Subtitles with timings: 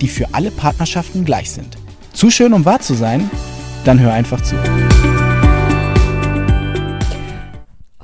[0.00, 1.76] die für alle Partnerschaften gleich sind.
[2.12, 3.30] Zu schön, um wahr zu sein?
[3.84, 4.56] Dann hör einfach zu.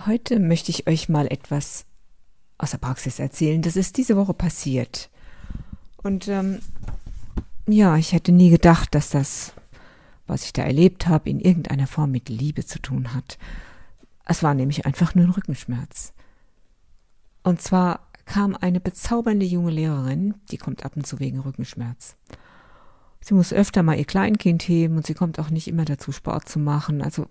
[0.06, 1.86] Heute möchte ich euch mal etwas
[2.58, 3.62] aus der Praxis erzählen.
[3.62, 5.10] Das ist diese Woche passiert.
[6.02, 6.60] Und ähm,
[7.66, 9.54] ja, ich hätte nie gedacht, dass das,
[10.26, 13.38] was ich da erlebt habe, in irgendeiner Form mit Liebe zu tun hat.
[14.26, 16.12] Es war nämlich einfach nur ein Rückenschmerz.
[17.42, 22.16] Und zwar kam eine bezaubernde junge Lehrerin, die kommt ab und zu wegen Rückenschmerz.
[23.21, 26.48] Sie muss öfter mal ihr Kleinkind heben und sie kommt auch nicht immer dazu, Sport
[26.48, 27.01] zu machen.
[27.01, 27.26] Also,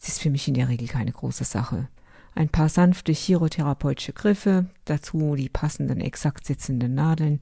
[0.00, 1.88] es ist für mich in der Regel keine große Sache.
[2.34, 7.40] Ein paar sanfte chirotherapeutische Griffe, dazu die passenden exakt sitzenden Nadeln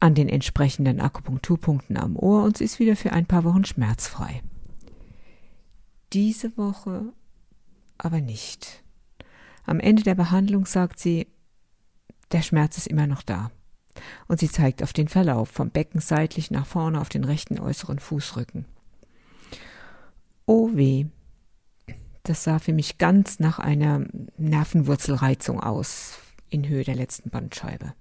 [0.00, 4.42] an den entsprechenden Akupunkturpunkten am Ohr und sie ist wieder für ein paar Wochen schmerzfrei.
[6.12, 7.12] Diese Woche
[7.98, 8.84] aber nicht.
[9.64, 11.26] Am Ende der Behandlung sagt sie,
[12.32, 13.50] der Schmerz ist immer noch da.
[14.28, 17.98] Und sie zeigt auf den Verlauf vom Becken seitlich nach vorne auf den rechten äußeren
[17.98, 18.66] Fußrücken.
[20.46, 21.06] Oh weh.
[22.22, 24.04] Das sah für mich ganz nach einer
[24.36, 26.18] Nervenwurzelreizung aus
[26.50, 27.94] in Höhe der letzten Bandscheibe.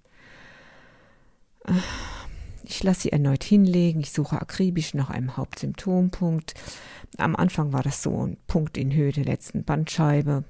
[2.63, 4.01] Ich lasse sie erneut hinlegen.
[4.01, 6.55] Ich suche akribisch nach einem Hauptsymptompunkt.
[7.17, 10.43] Am Anfang war das so ein Punkt in Höhe der letzten Bandscheibe.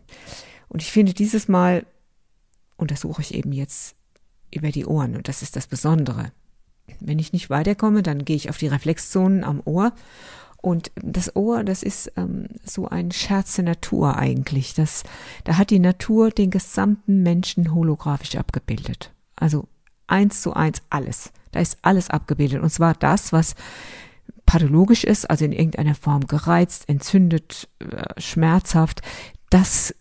[0.69, 1.85] Und ich finde dieses Mal
[2.77, 3.95] untersuche ich eben jetzt
[4.51, 6.31] über die Ohren und das ist das Besondere.
[6.99, 9.93] Wenn ich nicht weiterkomme, dann gehe ich auf die Reflexzonen am Ohr
[10.65, 14.73] und das Ohr, das ist ähm, so ein Scherz der Natur eigentlich.
[14.73, 15.03] Das,
[15.43, 19.13] da hat die Natur den gesamten Menschen holographisch abgebildet.
[19.35, 19.67] Also
[20.07, 21.31] eins zu eins alles.
[21.51, 22.63] Da ist alles abgebildet.
[22.63, 23.53] Und zwar das, was
[24.47, 29.03] pathologisch ist, also in irgendeiner Form gereizt, entzündet, äh, schmerzhaft.
[29.51, 29.93] Das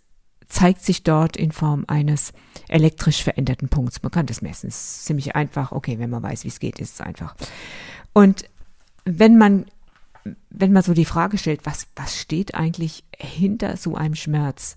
[0.54, 2.32] zeigt sich dort in Form eines
[2.68, 4.02] elektrisch veränderten Punkts.
[4.02, 4.68] Man kann das messen.
[4.68, 5.72] Es ist ziemlich einfach.
[5.72, 7.34] Okay, wenn man weiß, wie es geht, ist es einfach.
[8.12, 8.44] Und
[9.04, 9.66] wenn man,
[10.50, 14.76] wenn man so die Frage stellt, was, was steht eigentlich hinter so einem Schmerz?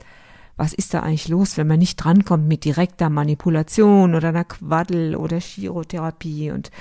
[0.55, 5.15] Was ist da eigentlich los, wenn man nicht drankommt mit direkter Manipulation oder einer Quaddel
[5.15, 6.71] oder Chirotherapie und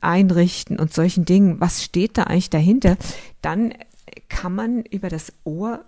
[0.00, 1.60] Einrichten und solchen Dingen?
[1.60, 2.96] Was steht da eigentlich dahinter?
[3.42, 3.74] Dann
[4.28, 5.84] kann man über das Ohr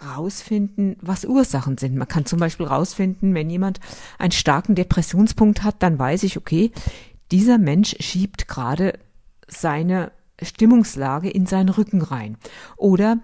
[0.00, 1.96] rausfinden, was Ursachen sind.
[1.96, 3.80] Man kann zum Beispiel rausfinden, wenn jemand
[4.18, 6.72] einen starken Depressionspunkt hat, dann weiß ich, okay,
[7.30, 8.98] dieser Mensch schiebt gerade
[9.46, 12.36] seine Stimmungslage in seinen Rücken rein.
[12.76, 13.18] Oder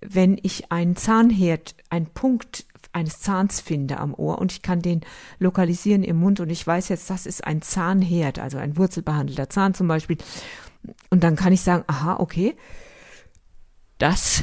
[0.00, 5.02] wenn ich einen Zahnherd, einen Punkt eines Zahns finde am Ohr und ich kann den
[5.38, 9.74] lokalisieren im Mund und ich weiß jetzt, das ist ein Zahnherd, also ein wurzelbehandelter Zahn
[9.74, 10.18] zum Beispiel.
[11.10, 12.54] Und dann kann ich sagen, aha, okay,
[13.98, 14.42] das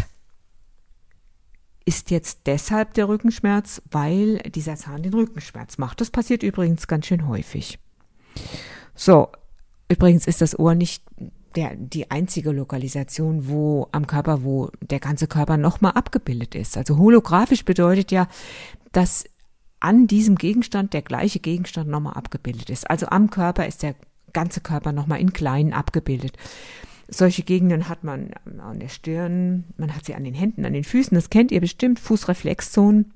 [1.89, 6.00] ist jetzt deshalb der Rückenschmerz, weil dieser Zahn den Rückenschmerz macht.
[6.00, 7.79] Das passiert übrigens ganz schön häufig.
[8.94, 9.29] So,
[9.89, 11.03] übrigens ist das Ohr nicht
[11.55, 16.77] der, die einzige Lokalisation, wo am Körper, wo der ganze Körper nochmal abgebildet ist.
[16.77, 18.27] Also holographisch bedeutet ja,
[18.91, 19.25] dass
[19.79, 22.88] an diesem Gegenstand der gleiche Gegenstand nochmal abgebildet ist.
[22.88, 23.95] Also am Körper ist der
[24.31, 26.38] ganze Körper nochmal in kleinen abgebildet.
[27.11, 30.83] Solche Gegenden hat man an der Stirn, man hat sie an den Händen, an den
[30.83, 33.13] Füßen, das kennt ihr bestimmt, Fußreflexzonen.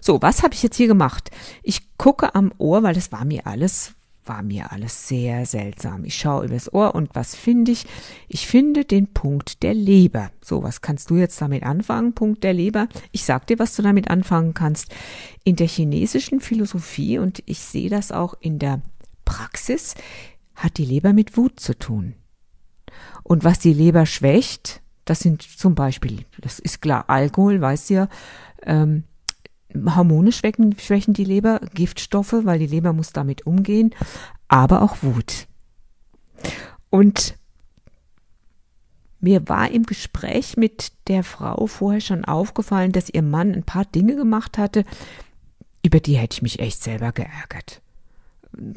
[0.00, 1.30] So, was habe ich jetzt hier gemacht?
[1.62, 3.94] Ich gucke am Ohr, weil das war mir alles,
[4.24, 6.04] war mir alles sehr seltsam.
[6.04, 7.86] Ich schaue übers Ohr und was finde ich?
[8.28, 10.30] Ich finde den Punkt der Leber.
[10.42, 12.14] So, was kannst du jetzt damit anfangen?
[12.14, 12.88] Punkt der Leber.
[13.12, 14.94] Ich sag dir, was du damit anfangen kannst.
[15.42, 18.82] In der chinesischen Philosophie und ich sehe das auch in der
[19.24, 19.94] Praxis,
[20.54, 22.14] hat die Leber mit Wut zu tun.
[23.24, 28.08] Und was die Leber schwächt, das sind zum Beispiel, das ist klar, Alkohol, weißt ja,
[28.62, 29.04] ähm,
[29.74, 33.94] Hormone schwächen, schwächen die Leber, Giftstoffe, weil die Leber muss damit umgehen,
[34.46, 35.48] aber auch Wut.
[36.90, 37.36] Und
[39.20, 43.86] mir war im Gespräch mit der Frau vorher schon aufgefallen, dass ihr Mann ein paar
[43.86, 44.84] Dinge gemacht hatte,
[45.82, 47.82] über die hätte ich mich echt selber geärgert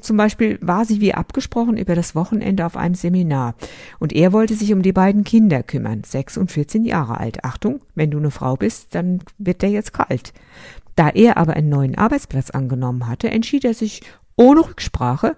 [0.02, 3.56] zum Beispiel war sie wie abgesprochen über das Wochenende auf einem Seminar
[4.00, 7.44] und er wollte sich um die beiden Kinder kümmern, sechs und vierzehn Jahre alt.
[7.44, 10.34] Achtung, wenn du eine Frau bist, dann wird der jetzt kalt.
[10.96, 14.02] Da er aber einen neuen Arbeitsplatz angenommen hatte, entschied er sich
[14.36, 15.36] ohne Rücksprache,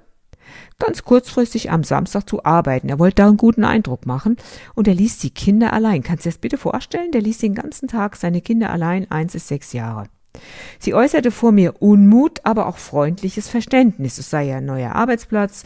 [0.79, 2.89] ganz kurzfristig am Samstag zu arbeiten.
[2.89, 4.37] Er wollte da einen guten Eindruck machen
[4.75, 6.03] und er ließ die Kinder allein.
[6.03, 7.11] Kannst du dir das bitte vorstellen?
[7.11, 10.05] Der ließ den ganzen Tag seine Kinder allein, eins bis sechs Jahre.
[10.79, 14.17] Sie äußerte vor mir Unmut, aber auch freundliches Verständnis.
[14.17, 15.63] Es sei ja ein neuer Arbeitsplatz,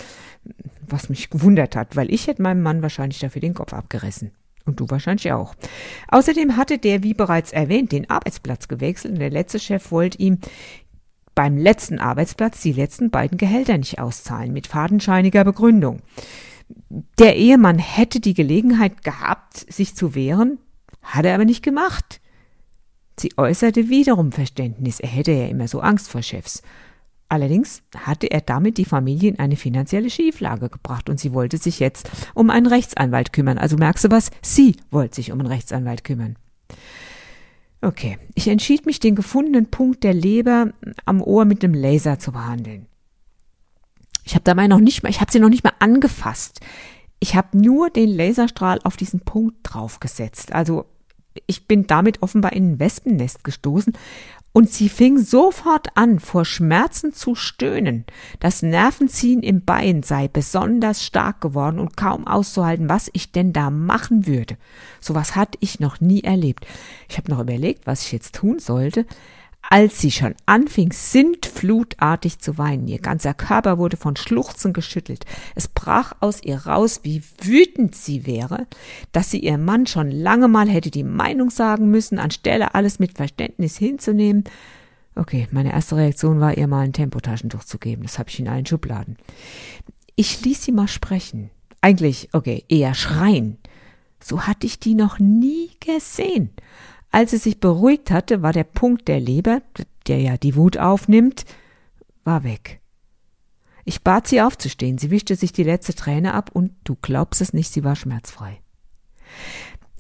[0.88, 4.32] was mich gewundert hat, weil ich hätte meinem Mann wahrscheinlich dafür den Kopf abgerissen.
[4.66, 5.56] Und du wahrscheinlich auch.
[6.08, 10.40] Außerdem hatte der, wie bereits erwähnt, den Arbeitsplatz gewechselt und der letzte Chef wollte ihm
[11.36, 16.02] beim letzten Arbeitsplatz die letzten beiden Gehälter nicht auszahlen, mit fadenscheiniger Begründung.
[17.20, 20.60] Der Ehemann hätte die Gelegenheit gehabt, sich zu wehren,
[21.02, 22.22] hat er aber nicht gemacht.
[23.24, 26.62] Sie äußerte wiederum Verständnis, er hätte ja immer so Angst vor Chefs.
[27.30, 31.80] Allerdings hatte er damit die Familie in eine finanzielle Schieflage gebracht und sie wollte sich
[31.80, 33.58] jetzt um einen Rechtsanwalt kümmern.
[33.58, 34.30] Also merkst du was?
[34.42, 36.36] Sie wollte sich um einen Rechtsanwalt kümmern.
[37.80, 40.74] Okay, ich entschied mich, den gefundenen Punkt der Leber
[41.06, 42.88] am Ohr mit dem Laser zu behandeln.
[44.26, 46.60] Ich habe dabei noch nicht mal, ich habe sie noch nicht mal angefasst.
[47.22, 50.52] Ich habe nur den Laserstrahl auf diesen Punkt draufgesetzt.
[50.52, 50.88] Also
[51.48, 53.94] ich bin damit offenbar in ein Wespennest gestoßen
[54.54, 58.06] und sie fing sofort an, vor Schmerzen zu stöhnen.
[58.40, 63.72] Das Nervenziehen im Bein sei besonders stark geworden und kaum auszuhalten, was ich denn da
[63.72, 64.58] machen würde.
[65.02, 66.68] Sowas hatte ich noch nie erlebt.
[67.10, 69.08] Ich habe noch überlegt, was ich jetzt tun sollte,
[69.70, 72.88] als sie schon anfing, sintflutartig zu weinen.
[72.88, 75.26] Ihr ganzer Körper wurde von Schluchzen geschüttelt.
[75.56, 78.68] Es brach aus ihr raus, wie wütend sie wäre,
[79.12, 83.14] dass sie ihr Mann schon lange mal hätte die Meinung sagen müssen, anstelle alles mit
[83.14, 84.44] Verständnis hinzunehmen.
[85.16, 88.04] Okay, meine erste Reaktion war, ihr mal ein Tempotaschentuch zu geben.
[88.04, 89.18] Das habe ich in allen Schubladen.
[90.16, 91.50] Ich ließ sie mal sprechen.
[91.82, 93.58] Eigentlich, okay, eher schreien.
[94.20, 96.52] So hatte ich die noch nie gesehen.
[97.14, 99.62] Als sie sich beruhigt hatte, war der Punkt der Leber,
[100.08, 101.46] der ja die Wut aufnimmt,
[102.24, 102.82] war weg.
[103.86, 107.54] Ich bat sie aufzustehen, sie wischte sich die letzte Träne ab und du glaubst es
[107.54, 108.60] nicht, sie war schmerzfrei.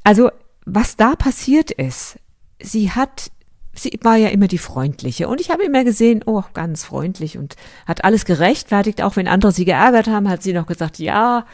[0.04, 0.31] Also,
[0.65, 2.18] was da passiert ist,
[2.60, 3.30] sie hat,
[3.75, 7.57] sie war ja immer die freundliche und ich habe immer gesehen, oh, ganz freundlich und
[7.86, 11.45] hat alles gerechtfertigt, auch wenn andere sie geärgert haben, hat sie noch gesagt, ja,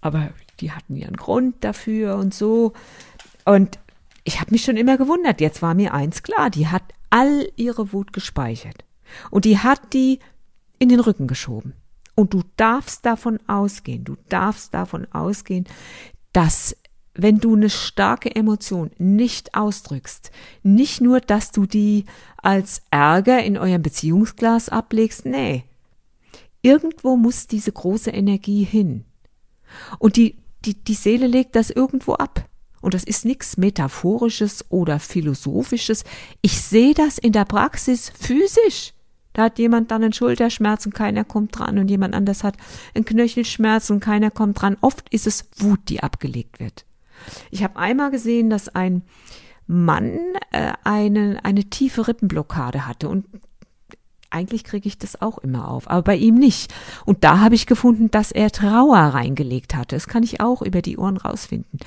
[0.00, 2.72] aber die hatten ihren Grund dafür und so.
[3.44, 3.78] Und
[4.24, 5.40] ich habe mich schon immer gewundert.
[5.40, 8.84] Jetzt war mir eins klar, die hat all ihre Wut gespeichert.
[9.30, 10.20] Und die hat die
[10.78, 11.74] in den Rücken geschoben.
[12.14, 15.66] Und du darfst davon ausgehen, du darfst davon ausgehen,
[16.32, 16.76] dass
[17.14, 20.30] wenn du eine starke Emotion nicht ausdrückst,
[20.62, 22.04] nicht nur, dass du die
[22.36, 25.64] als Ärger in eurem Beziehungsglas ablegst, nee.
[26.62, 29.04] Irgendwo muss diese große Energie hin.
[29.98, 32.49] Und die, die, die Seele legt das irgendwo ab.
[32.80, 36.04] Und das ist nichts Metaphorisches oder Philosophisches.
[36.40, 38.94] Ich sehe das in der Praxis physisch.
[39.32, 42.56] Da hat jemand dann einen Schulterschmerz und keiner kommt dran und jemand anders hat
[42.94, 44.76] einen Knöchelschmerz und keiner kommt dran.
[44.80, 46.84] Oft ist es Wut, die abgelegt wird.
[47.50, 49.02] Ich habe einmal gesehen, dass ein
[49.66, 50.18] Mann
[50.50, 53.26] äh, eine, eine tiefe Rippenblockade hatte und
[54.30, 56.72] eigentlich kriege ich das auch immer auf, aber bei ihm nicht.
[57.04, 59.96] Und da habe ich gefunden, dass er Trauer reingelegt hatte.
[59.96, 61.80] Das kann ich auch über die Ohren rausfinden.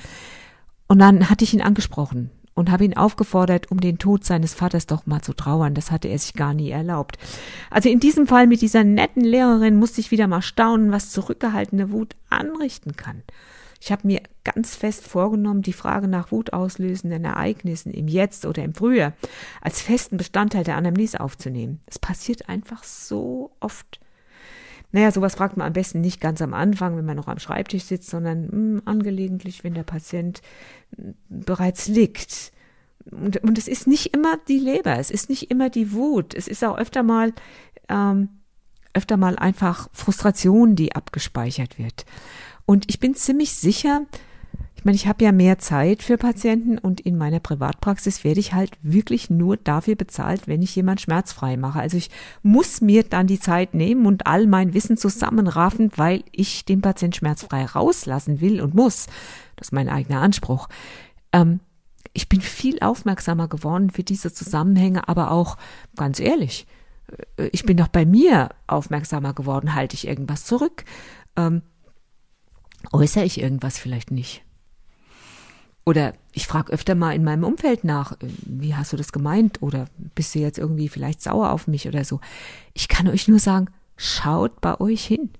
[0.86, 4.86] Und dann hatte ich ihn angesprochen und habe ihn aufgefordert, um den Tod seines Vaters
[4.86, 5.74] doch mal zu trauern.
[5.74, 7.18] Das hatte er sich gar nie erlaubt.
[7.70, 11.90] Also in diesem Fall mit dieser netten Lehrerin musste ich wieder mal staunen, was zurückgehaltene
[11.90, 13.22] Wut anrichten kann.
[13.80, 18.72] Ich habe mir ganz fest vorgenommen, die Frage nach wutauslösenden Ereignissen im Jetzt oder im
[18.72, 19.12] Frühjahr
[19.60, 21.80] als festen Bestandteil der Anamnese aufzunehmen.
[21.84, 24.00] Es passiert einfach so oft.
[24.94, 27.82] Naja, sowas fragt man am besten nicht ganz am Anfang, wenn man noch am Schreibtisch
[27.82, 30.40] sitzt, sondern mh, hm, angelegentlich, wenn der Patient
[30.96, 32.52] hm, bereits liegt.
[33.10, 36.46] Und, und es ist nicht immer die Leber, es ist nicht immer die Wut, es
[36.46, 37.32] ist auch öfter mal,
[37.88, 38.28] ähm,
[38.92, 42.04] öfter mal einfach Frustration, die abgespeichert wird.
[42.64, 44.06] Und ich bin ziemlich sicher,
[44.84, 48.52] ich meine, ich habe ja mehr Zeit für Patienten und in meiner Privatpraxis werde ich
[48.52, 51.80] halt wirklich nur dafür bezahlt, wenn ich jemand schmerzfrei mache.
[51.80, 52.10] Also ich
[52.42, 57.16] muss mir dann die Zeit nehmen und all mein Wissen zusammenraffen, weil ich den Patient
[57.16, 59.06] schmerzfrei rauslassen will und muss.
[59.56, 60.68] Das ist mein eigener Anspruch.
[61.32, 61.60] Ähm,
[62.12, 65.56] ich bin viel aufmerksamer geworden für diese Zusammenhänge, aber auch
[65.96, 66.66] ganz ehrlich,
[67.38, 70.84] äh, ich bin doch bei mir aufmerksamer geworden, halte ich irgendwas zurück.
[71.36, 71.62] Ähm,
[72.92, 74.44] äußere ich irgendwas vielleicht nicht?
[75.86, 79.62] Oder ich frage öfter mal in meinem Umfeld nach, äh, wie hast du das gemeint?
[79.62, 82.20] Oder bist du jetzt irgendwie vielleicht sauer auf mich oder so?
[82.72, 85.30] Ich kann euch nur sagen, schaut bei euch hin.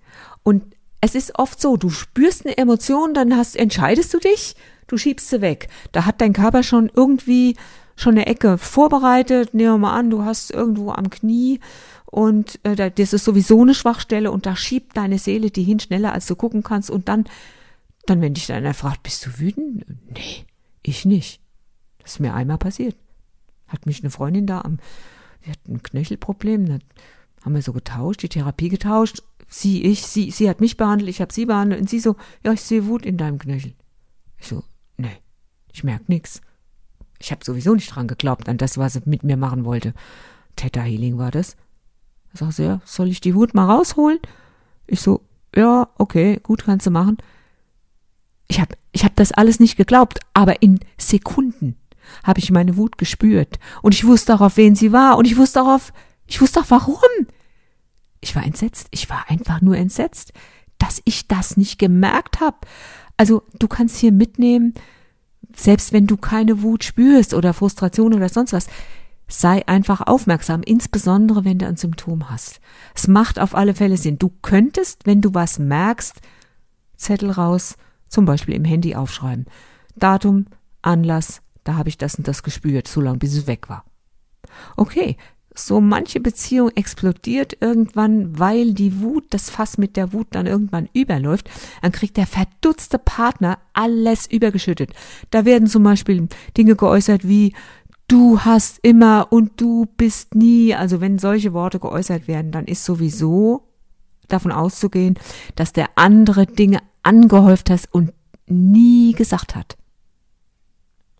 [0.42, 0.64] Und
[1.00, 4.54] es ist oft so, du spürst eine Emotion, dann hast, entscheidest du dich,
[4.86, 5.68] du schiebst sie weg.
[5.92, 7.56] Da hat dein Körper schon irgendwie
[7.96, 9.54] schon eine Ecke vorbereitet.
[9.54, 11.60] Nehmen wir mal an, du hast irgendwo am Knie
[12.06, 16.12] und äh, das ist sowieso eine Schwachstelle und da schiebt deine Seele die hin schneller,
[16.12, 17.24] als du gucken kannst und dann,
[18.06, 19.84] dann wenn dich einer fragt, bist du wütend?
[20.10, 20.44] Nee,
[20.82, 21.40] ich nicht.
[21.98, 22.96] Das ist mir einmal passiert.
[23.66, 24.78] Hat mich eine Freundin da am,
[25.44, 26.78] die hat ein Knöchelproblem, da
[27.44, 29.22] haben wir so getauscht, die Therapie getauscht.
[29.48, 32.52] Sie, ich, sie, sie hat mich behandelt, ich habe sie behandelt und sie so, ja,
[32.52, 33.74] ich sehe Wut in deinem Knöchel.
[34.38, 34.64] Ich so,
[34.96, 35.16] nee,
[35.72, 36.40] ich merk nix.
[37.18, 39.94] Ich habe sowieso nicht dran geglaubt, an das, was er mit mir machen wollte.
[40.56, 41.56] Theta Healing war das.
[42.32, 44.18] Sag sie, ja, soll ich die Wut mal rausholen?
[44.86, 45.22] Ich so,
[45.54, 47.18] ja, okay, gut, kannst du machen.
[48.48, 51.76] Ich habe ich hab das alles nicht geglaubt, aber in Sekunden
[52.22, 55.36] habe ich meine Wut gespürt und ich wusste auch, auf wen sie war und ich
[55.36, 55.92] wusste auch, auf,
[56.26, 56.96] ich wusste auch warum.
[58.20, 60.32] Ich war entsetzt, ich war einfach nur entsetzt,
[60.78, 62.58] dass ich das nicht gemerkt habe.
[63.16, 64.74] Also du kannst hier mitnehmen,
[65.56, 68.66] selbst wenn du keine Wut spürst oder Frustration oder sonst was,
[69.28, 72.60] sei einfach aufmerksam, insbesondere wenn du ein Symptom hast.
[72.94, 74.18] Es macht auf alle Fälle Sinn.
[74.18, 76.16] Du könntest, wenn du was merkst,
[76.96, 77.76] Zettel raus,
[78.14, 79.46] zum Beispiel im Handy aufschreiben.
[79.96, 80.46] Datum,
[80.82, 83.84] Anlass, da habe ich das und das gespürt, so lange bis es weg war.
[84.76, 85.16] Okay,
[85.54, 90.88] so manche Beziehung explodiert irgendwann, weil die Wut, das Fass mit der Wut dann irgendwann
[90.92, 91.48] überläuft,
[91.80, 94.90] dann kriegt der verdutzte Partner alles übergeschüttet.
[95.30, 97.54] Da werden zum Beispiel Dinge geäußert wie
[98.08, 100.74] du hast immer und du bist nie.
[100.74, 103.68] Also wenn solche Worte geäußert werden, dann ist sowieso
[104.28, 105.18] davon auszugehen,
[105.54, 108.12] dass der andere Dinge angehäuft hat und
[108.46, 109.76] nie gesagt hat.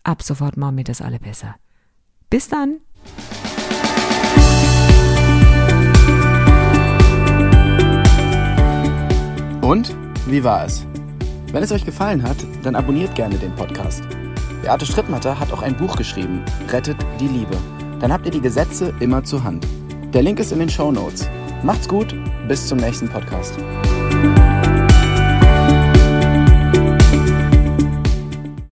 [0.03, 1.55] Ab sofort machen wir das alle besser.
[2.29, 2.81] Bis dann!
[9.63, 10.87] Und wie war es?
[11.53, 14.03] Wenn es euch gefallen hat, dann abonniert gerne den Podcast.
[14.63, 17.57] Beate Strittmatter hat auch ein Buch geschrieben, Rettet die Liebe.
[18.01, 19.67] Dann habt ihr die Gesetze immer zur Hand.
[20.13, 21.29] Der Link ist in den Show Notes.
[21.63, 22.15] Macht's gut,
[22.47, 23.55] bis zum nächsten Podcast.